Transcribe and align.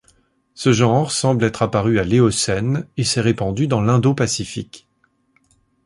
Ce 0.55 0.71
genre 0.73 1.11
semble 1.11 1.43
être 1.43 1.61
apparu 1.61 1.99
à 1.99 2.03
l'Éocène, 2.03 2.87
et 2.97 3.03
s'est 3.03 3.21
répandu 3.21 3.67
dans 3.67 3.81
l'Indo-Pacifique. 3.81 4.87